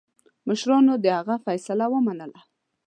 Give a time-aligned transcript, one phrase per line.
[0.47, 2.39] مشرانو د هغه فیصله ومنله.